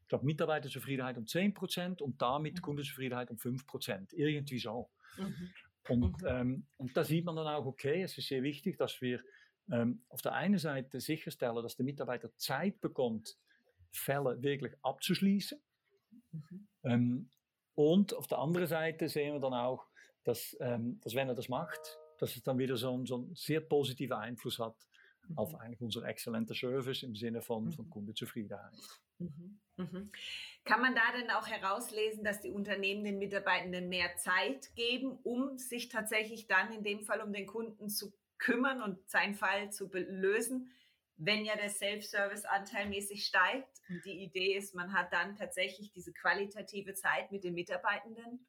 [0.03, 2.63] ich glaube, Mitarbeiterzufriedenheit um 10% und damit mhm.
[2.63, 4.15] Kundenzufriedenheit um 5%.
[4.15, 4.91] Irgendwie so.
[5.17, 5.51] Mhm.
[5.89, 9.21] Und, ähm, und da sieht man dann auch, okay, es ist sehr wichtig, dass wir
[9.71, 13.37] ähm, auf der einen Seite sicherstellen, dass der Mitarbeiter Zeit bekommt,
[13.91, 15.61] Fälle wirklich abzuschließen.
[16.33, 16.69] Mhm.
[16.85, 17.31] Ähm,
[17.75, 19.87] und auf der anderen Seite sehen wir dann auch,
[20.25, 23.35] dass, ähm, dass wenn er das macht, dass es dann wieder so, einen, so einen
[23.35, 24.77] sehr positiven Einfluss hat
[25.29, 25.39] mhm.
[25.39, 27.73] auf eigentlich unser exzellenter Service im Sinne von, mhm.
[27.73, 28.73] von Kundenzufriedenheit.
[29.19, 29.61] Mhm.
[29.77, 30.11] Mhm.
[30.65, 35.59] Kann man da denn auch herauslesen, dass die Unternehmen den Mitarbeitenden mehr Zeit geben, um
[35.59, 39.89] sich tatsächlich dann in dem Fall um den Kunden zu kümmern und seinen Fall zu
[39.93, 40.71] lösen,
[41.17, 43.81] wenn ja der Self-Service anteilmäßig steigt?
[43.89, 48.47] Und die Idee ist, man hat dann tatsächlich diese qualitative Zeit mit den Mitarbeitenden?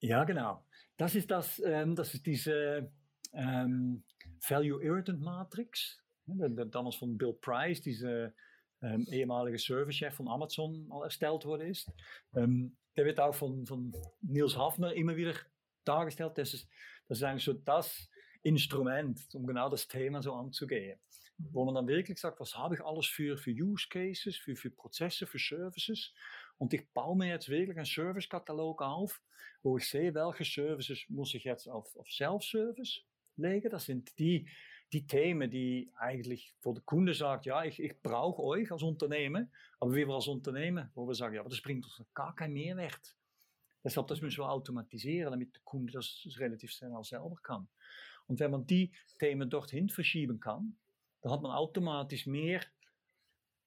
[0.00, 0.64] Ja, genau.
[0.96, 2.92] Das ist das, ähm, das ist diese
[3.32, 4.04] ähm,
[4.48, 6.00] Value Irritant Matrix.
[6.26, 8.34] Damals von Bill Price, diese
[8.82, 11.76] ähm, ehemalige Servicechef von Amazon mal erstellt worden.
[12.34, 15.34] Ähm, der wird auch von, von Niels Hafner immer wieder
[15.84, 16.38] dargestellt.
[16.38, 16.66] Ist
[17.22, 18.10] eigentlich so das
[18.42, 20.98] Instrument, um genau das Thema so anzugehen.
[21.38, 24.70] Wo man dann wirklich sagt, was habe ich alles für, für Use Cases, für, für
[24.70, 26.12] Prozesse, für Services.
[26.56, 29.20] Und ich baue mir jetzt wirklich einen Servicekatalog auf,
[29.62, 33.02] wo ich sehe, welche Services muss ich jetzt auf Self-Service
[33.36, 33.70] legen.
[33.70, 34.48] Das sind die,
[34.92, 39.50] die Themen, die eigentlich, wo der Kunde sagt, ja, ich, ich brauche euch als Unternehmen,
[39.80, 43.16] aber wir als Unternehmen, wo wir sagen, ja, aber das bringt uns gar keinen Mehrwert.
[43.82, 47.68] Deshalb, das müssen wir automatisieren, damit der Kunde das relativ schnell selber kann.
[48.26, 50.76] Und wenn man die Themen dorthin verschieben kann,
[51.22, 52.60] dann hat man automatisch mehr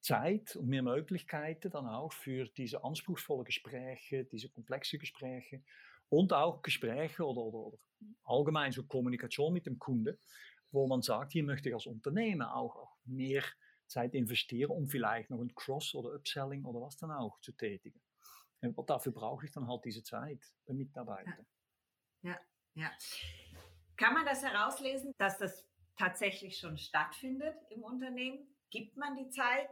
[0.00, 5.62] Zeit und mehr Möglichkeiten dann auch für diese anspruchsvollen Gespräche, diese komplexen Gespräche
[6.10, 7.78] und auch Gespräche oder, oder, oder
[8.24, 10.18] allgemein so Kommunikation mit dem Kunde,
[10.70, 13.42] wo man sagt, hier möchte ich als Unternehmer auch, auch mehr
[13.86, 18.00] Zeit investieren, um vielleicht noch ein Cross- oder Upselling oder was dann auch zu tätigen.
[18.60, 21.46] Und dafür brauche ich dann halt diese Zeit bei Mitarbeitern.
[22.22, 22.40] Ja, ja.
[22.74, 22.90] ja.
[23.96, 28.54] Kann man das herauslesen, dass das tatsächlich schon stattfindet im Unternehmen?
[28.70, 29.70] Gibt man die Zeit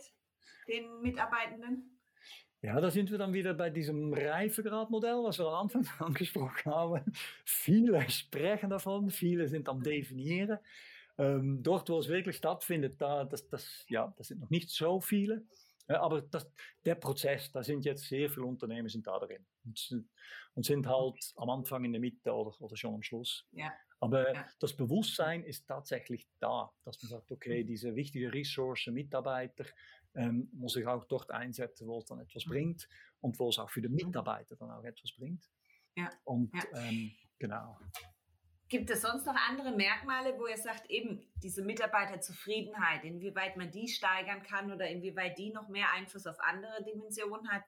[0.67, 1.98] den Mitarbeitenden?
[2.61, 7.13] Ja, da sind wir dann wieder bei diesem Reifegradmodell, was wir am Anfang angesprochen haben.
[7.45, 10.59] Viele sprechen davon, viele sind am Definieren.
[11.19, 15.01] Ähm, dort, wo es wirklich stattfindet, da, das, das, ja, das sind noch nicht so
[15.01, 15.45] viele.
[15.89, 16.51] Ja, aber das,
[16.85, 20.05] der Prozess, da sind jetzt sehr viele Unternehmen sind da drin und,
[20.55, 23.47] und sind halt am Anfang, in der Mitte oder, oder schon am Schluss.
[23.53, 23.73] Ja.
[24.01, 24.47] Aber ja.
[24.61, 29.65] das Bewusstsein ist tatsächlich da, dass man sagt, okay, diese wichtige Ressource, Mitarbeiter,
[30.15, 32.51] ähm, muss ich auch dort einsetzen, wo es dann etwas mhm.
[32.51, 32.89] bringt
[33.21, 35.49] und wo es auch für den Mitarbeiter dann auch etwas bringt.
[35.97, 36.11] Ja.
[36.25, 36.63] Und ja.
[36.75, 37.79] Ähm, genau.
[38.69, 43.89] Gibt es sonst noch andere Merkmale, wo ihr sagt, eben diese Mitarbeiterzufriedenheit, inwieweit man die
[43.89, 47.63] steigern kann oder inwieweit die noch mehr Einfluss auf andere Dimensionen hat?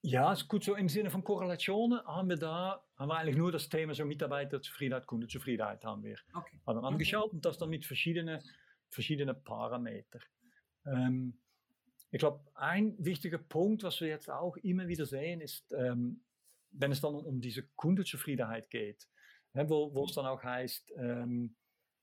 [0.00, 0.64] Ja, ist gut.
[0.64, 4.06] So im Sinne von Korrelationen haben wir da, haben wir eigentlich nur das Thema so
[4.06, 6.58] Mitarbeiterzufriedenheit, Kundenzufriedenheit haben wir okay.
[6.66, 7.34] haben angeschaut okay.
[7.34, 8.40] und das dann mit verschiedenen,
[8.88, 10.22] verschiedenen Parametern.
[10.86, 11.38] Ähm,
[12.16, 16.24] ich glaube, ein wichtiger Punkt, was wir jetzt auch immer wieder sehen, ist, ähm,
[16.70, 19.06] wenn es dann um diese Kundenzufriedenheit geht,
[19.52, 21.54] hè, wo, wo es dann auch heißt, ähm,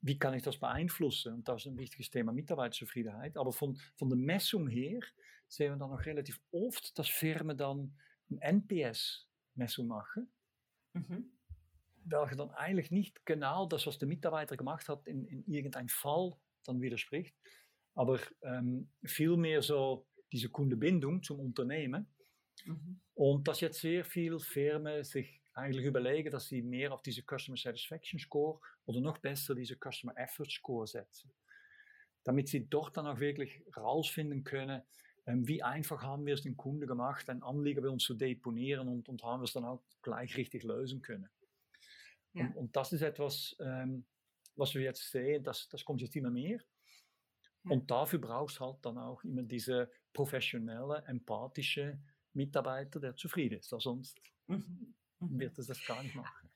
[0.01, 1.33] wie kann ich das beeinflussen?
[1.33, 3.37] Und das ist ein wichtiges Thema, Mitarbeiterzufriedenheit.
[3.37, 4.99] Aber von, von der Messung her
[5.47, 7.97] sehen wir dann auch relativ oft, dass Firmen dann
[8.29, 10.31] een NPS-Messung machen.
[10.93, 11.31] Mhm.
[12.05, 16.33] Welche dann eigentlich nicht genau das, was der Mitarbeiter gemacht hat, in, in irgendein Fall
[16.65, 17.35] dann widerspricht.
[17.95, 22.07] Aber ähm, viel mehr so diese Kundebindung zum Unternehmen.
[22.65, 22.99] Mhm.
[23.13, 27.57] Und dass jetzt sehr viele Firmen sich eigentlich überlegen, dass sie mehr auf diese Customer
[27.57, 31.31] Satisfaction Score oder noch besser diese Customer Effort Score setzen.
[32.23, 34.81] Damit sie dort dann auch wirklich rausfinden können,
[35.25, 38.87] ähm, wie einfach haben wir es den Kunden gemacht, ein Anliegen bei uns zu deponieren
[38.87, 41.29] und, und haben wir es dann auch gleich richtig lösen können.
[42.33, 42.45] Ja.
[42.45, 44.05] Und, und, das ist etwas, ähm,
[44.55, 46.59] was wir jetzt sehen, das, das kommt jetzt immer mehr.
[47.71, 51.99] Und dafür brauchst halt dann auch immer diese professionelle, empathische
[52.33, 53.69] Mitarbeiter, der zufrieden ist.
[53.69, 54.93] Sonst mhm.
[55.19, 55.39] mhm.
[55.39, 56.49] wird es das gar nicht machen.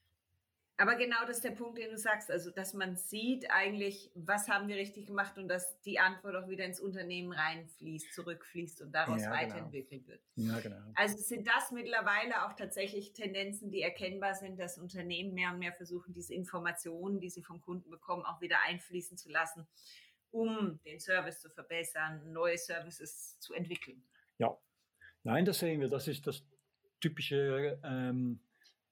[0.79, 4.47] Aber genau das ist der Punkt, den du sagst, also dass man sieht eigentlich, was
[4.47, 8.91] haben wir richtig gemacht und dass die Antwort auch wieder ins Unternehmen reinfließt, zurückfließt und
[8.91, 9.41] daraus ja, genau.
[9.41, 10.07] weiterentwickelt genau.
[10.07, 10.21] wird.
[10.35, 10.91] Ja, genau.
[10.93, 15.73] Also sind das mittlerweile auch tatsächlich Tendenzen, die erkennbar sind, dass Unternehmen mehr und mehr
[15.73, 19.65] versuchen, diese Informationen, die sie vom Kunden bekommen, auch wieder einfließen zu lassen
[20.31, 24.03] um den Service zu verbessern, neue Services zu entwickeln.
[24.37, 24.55] Ja,
[25.23, 25.89] nein, das sehen wir.
[25.89, 26.43] Das ist das
[26.99, 28.39] typische ähm,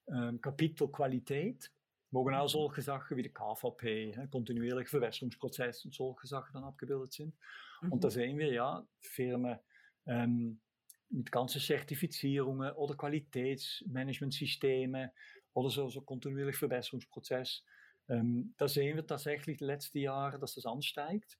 [0.08, 1.72] ähm, Kapitel Qualität,
[2.12, 2.50] wo genau mhm.
[2.50, 7.36] solche Sachen wie der KVP, hè, kontinuierlicher Verbesserungsprozess und solche Sachen dann abgebildet sind.
[7.82, 7.92] Mhm.
[7.92, 9.60] Und da sehen wir ja Firmen
[10.06, 10.60] ähm,
[11.10, 15.12] mit ganzen Zertifizierungen oder Qualitätsmanagementsystemen
[15.54, 17.64] oder so, so kontinuierlich Verbesserungsprozess.
[18.10, 21.40] Ähm, da sehen wir tatsächlich die letzten Jahre, dass das ansteigt.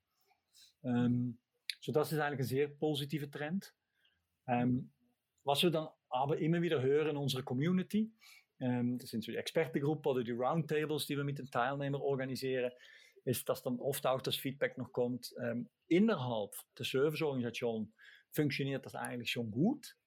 [0.84, 1.38] Ähm,
[1.82, 3.74] so das ist eigentlich ein sehr positiver Trend.
[4.48, 4.92] Ähm,
[5.44, 8.12] was wir dann aber immer wieder hören in unserer Community,
[8.58, 12.72] das sind so die Expertengruppen oder die Roundtables, die wir mit den Teilnehmern organisieren,
[13.26, 15.36] ist, dass dann oft auch das Feedback noch kommt,
[15.88, 17.94] innerhalb der Serviceorganisation
[18.32, 19.98] funktioniert das eigentlich schon gut.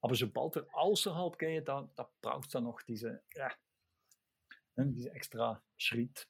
[0.00, 2.80] Aber sobald wir außerhalb gehen, da, da braucht es dann noch
[4.86, 6.26] ne, dieser extra Schritt.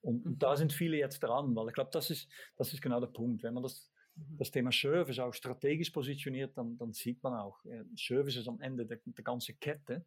[0.00, 3.00] Und, und, da sind viele jetzt dran, weil ich glaube, das ist, das ist genau
[3.00, 3.42] der Punkt.
[3.42, 4.36] Wenn man das, mhm.
[4.38, 8.60] das Thema Service auch strategisch positioniert, dann, dann sieht man auch, äh, Service ist am
[8.60, 10.04] Ende der, der ganzen Kette.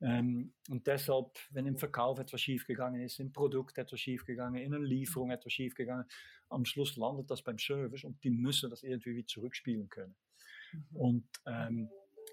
[0.00, 4.84] Ähm, und deshalb, wenn im Verkauf etwas schiefgegangen ist, im Produkt etwas schiefgegangen, in einer
[4.84, 6.04] Lieferung etwas schiefgegangen,
[6.50, 10.14] am Schluss landet das beim Service und die müssen das irgendwie wieder zurückspielen können.
[10.72, 10.96] Mhm.
[10.96, 11.88] Und ähm,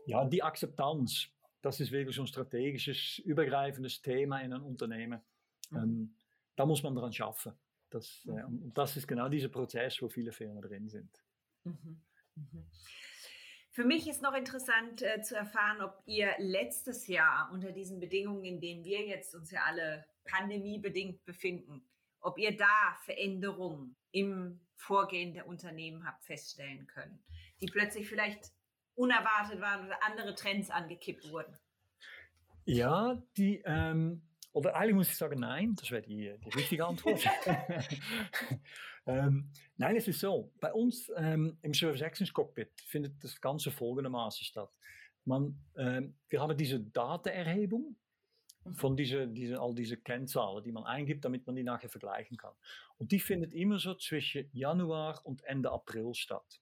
[0.05, 1.29] ja, die Akzeptanz,
[1.63, 5.21] das ist wirklich so ein strategisches, übergreifendes Thema in einem Unternehmen.
[5.71, 5.77] Mhm.
[5.77, 6.15] Ähm,
[6.55, 7.53] da muss man dran schaffen.
[7.89, 11.23] Das, äh, und das ist genau dieser Prozess, wo viele Firmen drin sind.
[11.63, 12.01] Mhm.
[12.35, 12.65] Mhm.
[13.71, 18.43] Für mich ist noch interessant äh, zu erfahren, ob ihr letztes Jahr unter diesen Bedingungen,
[18.43, 21.87] in denen wir jetzt uns ja alle pandemiebedingt befinden,
[22.19, 27.23] ob ihr da Veränderungen im Vorgehen der Unternehmen habt feststellen können,
[27.61, 28.51] die plötzlich vielleicht
[28.95, 31.57] unerwartet waren oder andere Trends angekippt wurden.
[32.65, 34.21] Ja, die, ähm,
[34.53, 37.19] oder eigentlich muss ich sagen, nein, das wäre die, die richtige Antwort.
[39.05, 43.71] ähm, nein, es ist so, bei uns ähm, im Service Excellence Cockpit findet das Ganze
[43.71, 44.71] folgendermaßen statt.
[45.25, 47.95] Man, ähm, wir haben diese Datenerhebung
[48.73, 52.53] von diese, diese, all diese Kennzahlen, die man eingibt, damit man die nachher vergleichen kann.
[52.97, 56.61] Und die findet immer so zwischen Januar und Ende April statt.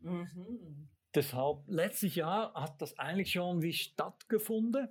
[0.00, 0.88] Mhm.
[1.14, 4.88] Deshalb, letztes Jahr hat das eigentlich schon wie stattgefunden.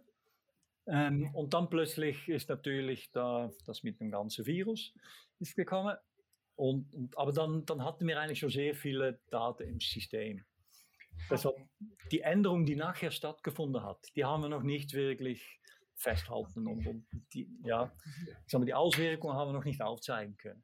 [0.86, 4.94] Ähm, und dann plötzlich ist natürlich da, das mit dem ganzen Virus
[5.40, 5.98] ist gekommen.
[6.56, 10.44] Und, und, aber dann, dann hatten wir eigentlich schon sehr viele Daten im System.
[11.30, 11.56] Deshalb
[12.12, 15.60] die Änderung, die nachher stattgefunden hat, die haben wir noch nicht wirklich
[15.96, 17.92] festhalten und, und die, ja,
[18.46, 20.64] sagen wir, die Auswirkungen haben wir noch nicht aufzeigen können.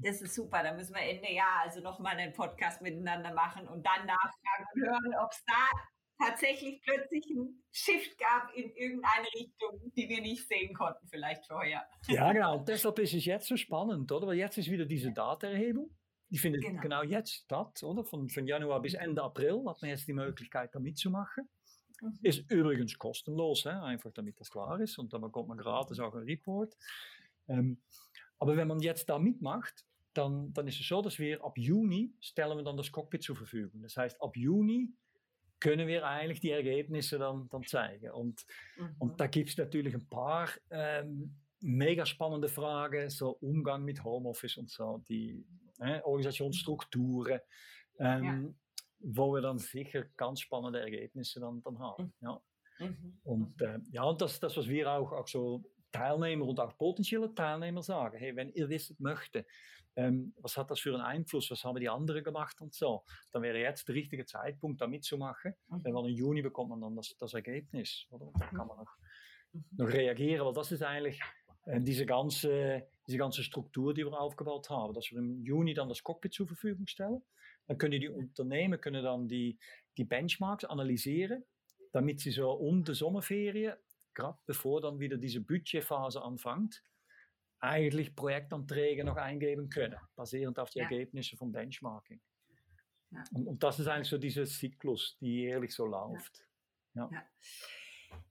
[0.00, 0.62] Das ist super.
[0.62, 4.82] Da müssen wir Ende Jahr also nochmal einen Podcast miteinander machen und dann nachfragen und
[4.82, 10.46] hören, ob es da tatsächlich plötzlich einen Shift gab in irgendeine Richtung, die wir nicht
[10.48, 11.86] sehen konnten, vielleicht vorher.
[12.08, 12.58] Ja, genau.
[12.58, 14.26] Und deshalb ist es jetzt so spannend, oder?
[14.26, 15.90] Weil jetzt ist wieder diese Datenerhebung.
[16.28, 18.04] Die findet genau, genau jetzt statt, oder?
[18.04, 21.48] Von, von Januar bis Ende April hat man jetzt die Möglichkeit, da mitzumachen.
[22.00, 22.18] Mhm.
[22.22, 23.80] Ist übrigens kostenlos, hè?
[23.80, 24.98] einfach damit das klar ist.
[24.98, 26.74] Und dann bekommt man gratis auch einen Report.
[27.48, 27.80] Ähm,
[28.38, 32.14] aber wenn man jetzt da mitmacht, dann, dann ist es so, dass wir ab Juni
[32.20, 33.82] stellen wir dann das Cockpit zur Verfügung.
[33.82, 34.94] Das heißt, ab Juni
[35.60, 38.10] können wir eigentlich die Ergebnisse dann, dann zeigen.
[38.10, 38.46] Und,
[38.78, 38.96] mhm.
[38.98, 44.56] und da gibt es natürlich ein paar ähm, mega spannende Fragen, so Umgang mit Homeoffice
[44.58, 45.44] und so, die
[45.80, 47.40] äh, Organisationsstrukturen,
[47.98, 48.54] ähm, ja.
[49.00, 52.04] wo wir dann sicher ganz spannende Ergebnisse dann, dann haben.
[52.04, 52.12] Mhm.
[52.20, 52.40] Ja.
[52.78, 53.18] Mhm.
[53.24, 55.64] Und äh, ja, und das, das, was wir auch, auch so
[55.96, 59.46] Teilnehmer und auch potenzielle Teilnehmer sagen, hey, wenn ihr wissen möchte,
[59.96, 63.42] ähm, was hat das für einen Einfluss, was haben die anderen gemacht und so, dann
[63.42, 65.54] wäre jetzt der richtige Zeitpunkt, da mitzumachen.
[65.68, 65.84] Mhm.
[65.84, 68.06] Weil im Juni bekommt man dann das, das Ergebnis.
[68.10, 68.30] Oder?
[68.38, 68.96] Da kann man noch,
[69.52, 69.64] mhm.
[69.72, 71.20] noch reagieren, weil das ist eigentlich
[71.64, 75.88] äh, diese, ganze, diese ganze Struktur, die wir aufgebaut haben, dass wir im Juni dann
[75.88, 77.22] das Cockpit zur Verfügung stellen.
[77.66, 79.58] Dann können die Unternehmen können dann die,
[79.96, 81.42] die Benchmarks analysieren,
[81.92, 83.74] damit sie so um die Sommerferien
[84.16, 86.82] gerade bevor dann wieder diese Budgetphase anfängt,
[87.60, 90.84] eigentlich Projektanträge noch eingeben können, basierend auf die ja.
[90.84, 92.20] Ergebnisse vom Benchmarking.
[93.10, 93.22] Ja.
[93.32, 96.44] Und, und, das ist eigentlich so dieser Zyklus, die jährlich so läuft.
[96.94, 97.08] Ja.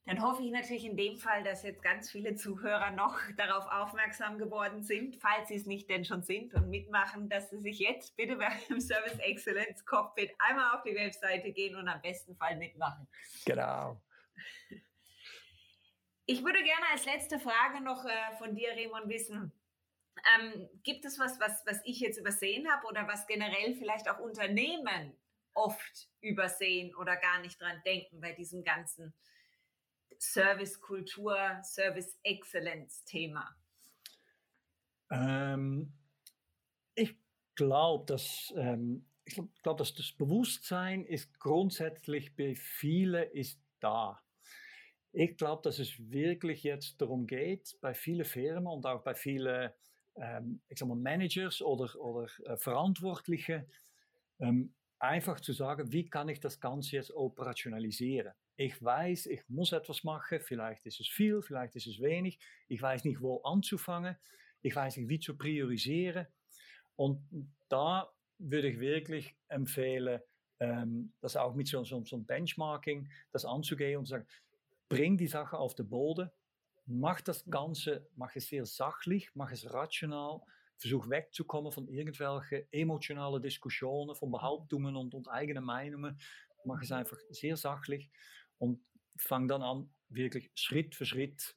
[0.06, 4.38] Dann hoffe ich natürlich in dem Fall, dass jetzt ganz viele Zuhörer noch darauf aufmerksam
[4.38, 8.16] geworden sind, falls sie es nicht denn schon sind und mitmachen, dass sie sich jetzt
[8.16, 13.08] bitte beim Service Excellence Cockpit einmal auf die Webseite gehen und am besten Fall mitmachen.
[13.46, 14.02] Genau.
[16.28, 19.52] Ich würde gerne als letzte Frage noch äh, von dir, Raymond, wissen.
[20.36, 24.20] Ähm, gibt es was, was, was ich jetzt übersehen habe oder was generell vielleicht auch
[24.20, 25.16] Unternehmen
[25.54, 29.14] oft übersehen oder gar nicht dran denken bei diesem ganzen
[30.20, 33.56] Service-Kultur, Service-Excellence-Thema?
[35.12, 35.94] Ähm,
[36.96, 37.16] ich
[37.56, 39.06] glaube, dass, ähm,
[39.62, 44.25] glaub, dass das Bewusstsein ist grundsätzlich bei vielen ist da.
[45.18, 49.72] Ich glaube, dass es wirklich jetzt darum geht, bei vielen Firmen und auch bei vielen
[50.18, 53.66] ähm, ich sag mal Managers oder, oder äh, Verantwortlichen,
[54.40, 58.34] ähm, einfach zu sagen, wie kann ich das Ganze jetzt operationalisieren?
[58.58, 62.82] Ich weiß, ich muss etwas machen, vielleicht ist es viel, vielleicht ist es wenig, ich
[62.82, 64.16] weiß nicht, wo anzufangen,
[64.62, 66.28] ich weiß nicht, wie zu priorisieren.
[66.96, 67.20] Und
[67.68, 70.22] da würde ich wirklich empfehlen,
[70.62, 74.28] ähm, das auch mit so, so, so Benchmarking, das anzugehen und zu sagen,
[74.90, 76.30] bring die Sache auf den Boden,
[76.86, 80.42] mach das Ganze, mach es sehr sachlich, mach es rational,
[80.78, 86.20] versuch wegzukommen von irgendwelchen emotionalen Diskussionen, von Behauptungen und, und eigenen Meinungen,
[86.66, 88.12] mach es einfach sehr sachlich
[88.58, 88.80] und
[89.18, 91.56] fang dann an, wirklich Schritt für Schritt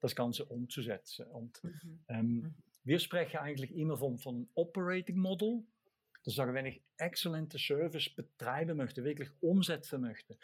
[0.00, 1.26] das Ganze umzusetzen.
[1.26, 2.04] Und mhm.
[2.08, 2.54] ähm, mhm.
[2.84, 5.64] wir sprechen eigentlich immer von, von Operating Model.
[6.24, 10.36] Das sagen, wenn ich exzellente Service betreiben möchte, wirklich umsetzen möchte,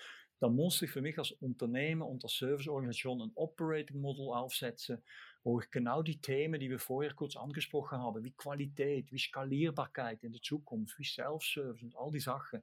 [0.43, 5.01] dann muss ich für mich als Unternehmen und als Serviceorganisation ein Operating Model aufsetzen,
[5.45, 10.25] wo ich genau die Themen, die wir vorher kurz angesprochen haben, wie Qualität, wie Skalierbarkeit
[10.25, 12.61] in der Zukunft, wie Self-Service und all die Sachen,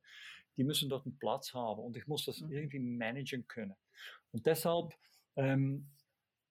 [0.57, 2.51] die müssen dort einen Platz haben und ich muss das mhm.
[2.51, 3.75] irgendwie managen können.
[4.33, 4.93] Und deshalb
[5.37, 5.87] ähm,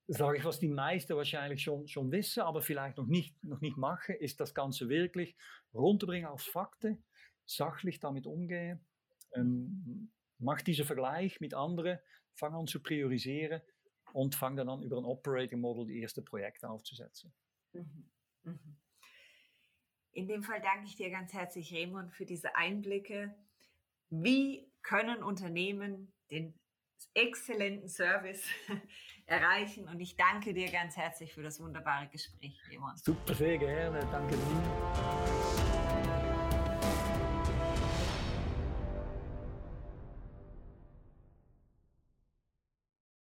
[0.07, 3.77] sage ich, was die meisten wahrscheinlich schon, schon wissen, aber vielleicht noch nicht, noch nicht
[3.77, 5.35] machen, ist das Ganze wirklich
[5.75, 7.03] runterbringen auf Fakten,
[7.45, 8.79] sachlich damit umgehen,
[9.35, 10.09] ähm,
[10.39, 11.99] mach diesen Vergleich mit anderen,
[12.33, 13.61] fang an zu priorisieren
[14.13, 17.33] und fang dann an, über ein Operating Model die ersten Projekte aufzusetzen.
[17.73, 18.09] Mhm.
[18.43, 18.77] Mhm.
[20.11, 23.35] In dem Fall danke ich dir ganz herzlich, Raymond, für diese Einblicke.
[24.09, 26.57] Wie können Unternehmen den
[27.13, 28.47] exzellenten Service
[29.27, 29.87] erreichen?
[29.87, 32.99] Und ich danke dir ganz herzlich für das wunderbare Gespräch, Raymond.
[32.99, 33.99] Super, sehr gerne.
[34.11, 35.48] Danke dir.